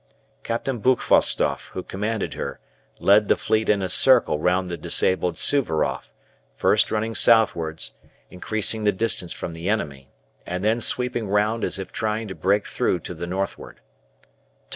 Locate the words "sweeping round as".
10.81-11.77